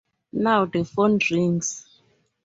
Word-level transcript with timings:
Now 0.33 0.65
the 0.65 0.83
phone 0.83 1.19
rings. 1.29 1.85